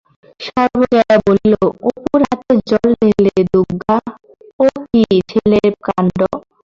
সর্বজয়া 0.39 1.15
বলিল, 1.27 1.53
অপুর 1.87 2.19
হাতে 2.29 2.53
জল 2.69 2.89
ঢেলে 3.01 3.31
দে 3.35 3.43
দুগগা, 3.53 3.95
ও 4.59 4.65
কি 4.83 5.01
ছেলেব 5.29 5.73
কাণ্ড? 5.87 6.19